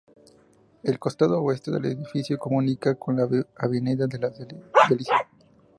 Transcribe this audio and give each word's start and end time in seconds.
El 0.81 0.97
costado 0.97 1.39
oeste 1.43 1.69
del 1.69 1.85
edificio 1.85 2.39
comunica 2.39 2.95
con 2.95 3.17
la 3.17 3.27
avenida 3.57 4.07
Las 4.19 4.35
Delicias. 4.89 5.21